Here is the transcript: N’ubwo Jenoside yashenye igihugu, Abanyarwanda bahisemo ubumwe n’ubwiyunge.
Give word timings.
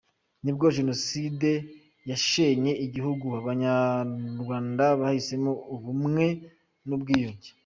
N’ubwo 0.43 0.65
Jenoside 0.77 1.51
yashenye 2.09 2.71
igihugu, 2.85 3.25
Abanyarwanda 3.41 4.85
bahisemo 5.01 5.51
ubumwe 5.75 6.25
n’ubwiyunge. 6.87 7.49